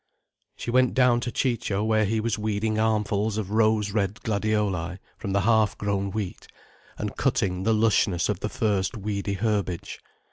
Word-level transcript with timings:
She 0.55 0.71
went 0.71 0.95
down 0.95 1.19
to 1.19 1.31
Ciccio 1.31 1.83
where 1.83 2.05
he 2.05 2.19
was 2.19 2.39
weeding 2.39 2.79
armfuls 2.79 3.37
of 3.37 3.51
rose 3.51 3.91
red 3.91 4.15
gladioli 4.23 4.97
from 5.19 5.31
the 5.31 5.41
half 5.41 5.77
grown 5.77 6.09
wheat, 6.09 6.47
and 6.97 7.15
cutting 7.15 7.61
the 7.65 7.73
lushness 7.75 8.27
of 8.27 8.39
the 8.39 8.49
first 8.49 8.97
weedy 8.97 9.33
herbage. 9.35 9.99